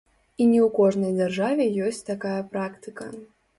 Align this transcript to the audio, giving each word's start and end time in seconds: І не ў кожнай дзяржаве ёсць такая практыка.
І 0.41 0.45
не 0.53 0.61
ў 0.67 0.69
кожнай 0.77 1.13
дзяржаве 1.19 1.69
ёсць 1.89 2.01
такая 2.11 2.35
практыка. 2.57 3.11